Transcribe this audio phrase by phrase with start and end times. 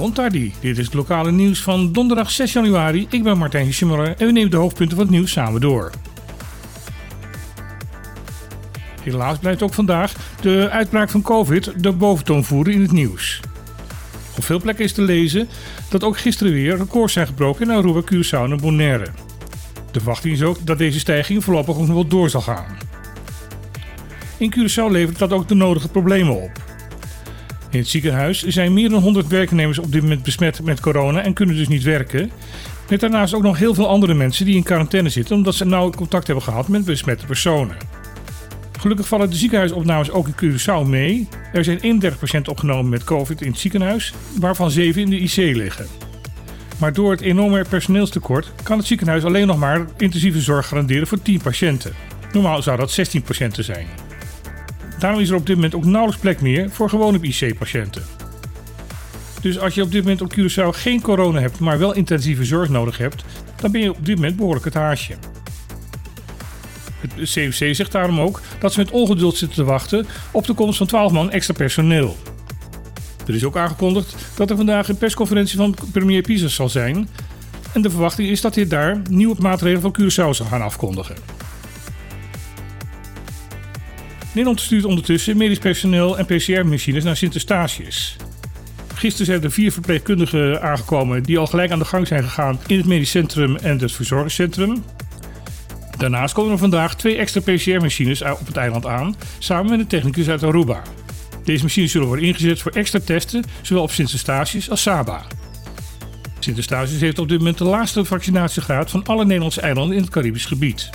[0.00, 0.52] Bontardi.
[0.60, 3.06] Dit is het lokale nieuws van donderdag 6 januari.
[3.10, 5.90] Ik ben Martijn Schimmeler en we nemen de hoofdpunten van het nieuws samen door.
[9.02, 13.40] Helaas blijft ook vandaag de uitbraak van COVID de boventoon voeren in het nieuws.
[14.36, 15.48] Op veel plekken is te lezen
[15.90, 19.06] dat ook gisteren weer records zijn gebroken in Aruba, Curaçao en Bonaire.
[19.90, 22.76] De verwachting is ook dat deze stijging voorlopig nog wel door zal gaan.
[24.36, 26.69] In Curaçao levert dat ook de nodige problemen op.
[27.70, 31.32] In het ziekenhuis zijn meer dan 100 werknemers op dit moment besmet met corona en
[31.32, 32.30] kunnen dus niet werken.
[32.88, 35.90] Met daarnaast ook nog heel veel andere mensen die in quarantaine zitten omdat ze nauw
[35.90, 37.76] contact hebben gehad met besmette personen.
[38.80, 41.28] Gelukkig vallen de ziekenhuisopnames ook in Curaçao mee.
[41.52, 45.36] Er zijn 31 patiënten opgenomen met COVID in het ziekenhuis, waarvan 7 in de IC
[45.56, 45.86] liggen.
[46.78, 51.22] Maar door het enorme personeelstekort kan het ziekenhuis alleen nog maar intensieve zorg garanderen voor
[51.22, 51.92] 10 patiënten.
[52.32, 53.86] Normaal zou dat 16 patiënten zijn.
[55.00, 58.02] Daarom is er op dit moment ook nauwelijks plek meer voor gewone IC-patiënten.
[59.40, 62.68] Dus als je op dit moment op Curaçao geen corona hebt, maar wel intensieve zorg
[62.68, 63.24] nodig hebt,
[63.56, 65.14] dan ben je op dit moment behoorlijk het haasje.
[67.00, 70.78] Het CFC zegt daarom ook dat ze met ongeduld zitten te wachten op de komst
[70.78, 72.16] van 12 man extra personeel.
[73.26, 77.08] Er is ook aangekondigd dat er vandaag een persconferentie van premier Pisa zal zijn.
[77.72, 81.16] En de verwachting is dat hij daar nieuwe maatregelen van Curaçao zal gaan afkondigen.
[84.32, 88.16] Nederland stuurt ondertussen medisch personeel en PCR-machines naar Sint-Eustatius.
[88.94, 92.76] Gisteren zijn er vier verpleegkundigen aangekomen die al gelijk aan de gang zijn gegaan in
[92.76, 94.84] het medisch centrum en het verzorgingscentrum.
[95.96, 100.28] Daarnaast komen er vandaag twee extra PCR-machines op het eiland aan, samen met een technicus
[100.28, 100.82] uit Aruba.
[101.44, 105.22] Deze machines zullen worden ingezet voor extra testen, zowel op Sint-Eustatius als Saba.
[106.38, 110.46] Sint-Eustatius heeft op dit moment de laagste vaccinatiegraad van alle Nederlandse eilanden in het Caribisch
[110.46, 110.90] gebied.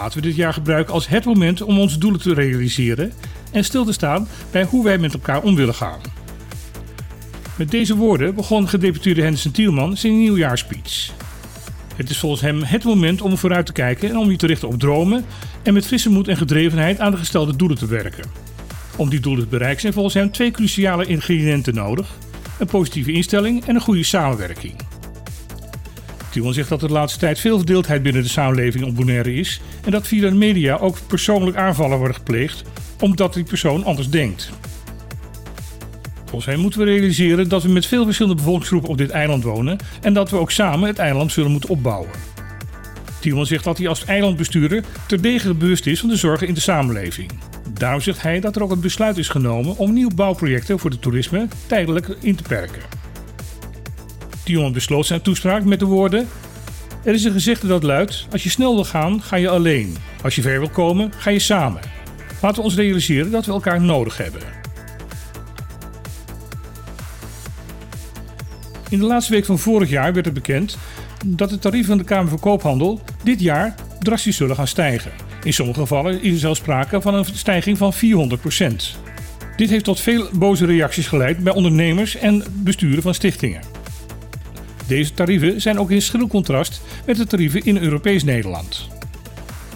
[0.00, 3.12] Laten we dit jaar gebruiken als het moment om onze doelen te realiseren
[3.52, 6.00] en stil te staan bij hoe wij met elkaar om willen gaan.
[7.56, 11.10] Met deze woorden begon gedeputeerde Henderson Tielman zijn nieuwjaarspeech.
[11.96, 14.68] Het is volgens hem het moment om vooruit te kijken en om je te richten
[14.68, 15.24] op dromen
[15.62, 18.30] en met frisse moed en gedrevenheid aan de gestelde doelen te werken.
[18.96, 22.16] Om die doelen te bereiken zijn volgens hem twee cruciale ingrediënten nodig:
[22.58, 24.74] een positieve instelling en een goede samenwerking.
[26.30, 29.90] Tielman zegt dat de laatste tijd veel verdeeldheid binnen de samenleving op Bonaire is en
[29.90, 32.62] dat via de media ook persoonlijk aanvallen worden gepleegd
[33.00, 34.50] omdat die persoon anders denkt.
[36.24, 39.78] Volgens hem moeten we realiseren dat we met veel verschillende bevolkingsgroepen op dit eiland wonen
[40.00, 42.10] en dat we ook samen het eiland zullen moeten opbouwen.
[43.20, 47.30] Tielman zegt dat hij als eilandbestuurder terdege bewust is van de zorgen in de samenleving.
[47.72, 51.02] Daarom zegt hij dat er ook een besluit is genomen om nieuwe bouwprojecten voor het
[51.02, 52.99] toerisme tijdelijk in te perken.
[54.50, 56.28] Besloot zijn toespraak met de woorden:
[57.04, 59.96] Er is een gezegde dat luidt: Als je snel wil gaan, ga je alleen.
[60.22, 61.80] Als je ver wil komen, ga je samen.
[62.42, 64.40] Laten we ons realiseren dat we elkaar nodig hebben.
[68.88, 70.78] In de laatste week van vorig jaar werd het bekend
[71.26, 75.10] dat de tarieven van de Kamer van Koophandel dit jaar drastisch zullen gaan stijgen.
[75.42, 79.00] In sommige gevallen is er zelfs sprake van een stijging van 400%
[79.60, 83.60] Dit heeft tot veel boze reacties geleid bij ondernemers en besturen van stichtingen.
[84.90, 88.88] Deze tarieven zijn ook in schril contrast met de tarieven in Europees Nederland.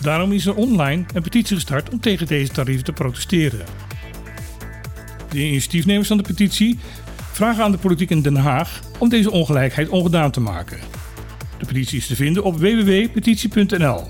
[0.00, 3.64] Daarom is er online een petitie gestart om tegen deze tarieven te protesteren.
[5.30, 6.78] De initiatiefnemers van de petitie
[7.32, 10.78] vragen aan de politiek in Den Haag om deze ongelijkheid ongedaan te maken.
[11.58, 14.02] De petitie is te vinden op www.petitie.nl.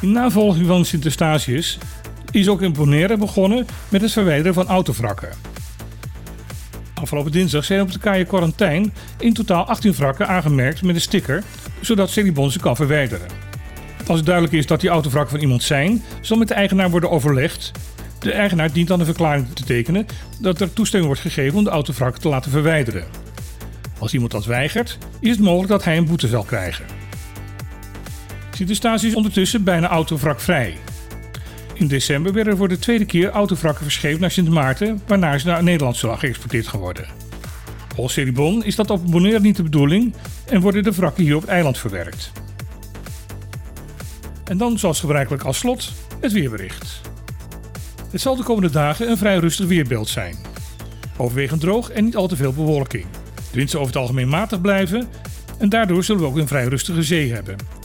[0.00, 1.78] In navolging van Sint-Eustatius
[2.30, 5.49] is ook in Bonaire begonnen met het verwijderen van autovrakken.
[7.00, 11.42] Afgelopen dinsdag zijn op de kaaie Quarantijn in totaal 18 wrakken aangemerkt met een sticker,
[11.80, 13.26] zodat Celibon ze kan verwijderen.
[14.06, 17.10] Als het duidelijk is dat die autovrakken van iemand zijn, zal met de eigenaar worden
[17.10, 17.72] overlegd
[18.18, 20.06] de eigenaar dient dan een verklaring te tekenen
[20.40, 23.04] dat er toestemming wordt gegeven om de autovrak te laten verwijderen.
[23.98, 26.84] Als iemand dat weigert, is het mogelijk dat hij een boete zal krijgen.
[28.50, 30.76] Sint is ondertussen bijna autovrakvrij.
[31.80, 35.46] In december werden er voor de tweede keer autovrakken verscheept naar Sint Maarten, waarna ze
[35.46, 37.06] naar Nederland zullen geëxporteerd gaan worden.
[37.94, 40.14] Volgens is dat op Bonaire niet de bedoeling
[40.46, 42.32] en worden de wrakken hier op het eiland verwerkt.
[44.44, 47.00] En dan, zoals gebruikelijk als slot, het weerbericht.
[48.10, 50.36] Het zal de komende dagen een vrij rustig weerbeeld zijn.
[51.16, 53.06] Overwegend droog en niet al te veel bewolking.
[53.34, 55.08] De wind zal over het algemeen matig blijven
[55.58, 57.79] en daardoor zullen we ook een vrij rustige zee hebben.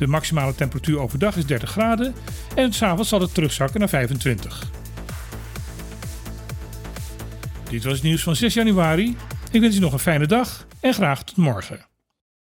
[0.00, 2.14] De maximale temperatuur overdag is 30 graden
[2.54, 4.70] en s'avonds zal het terugzakken naar 25.
[7.70, 9.16] Dit was het nieuws van 6 januari.
[9.50, 11.89] Ik wens u nog een fijne dag en graag tot morgen.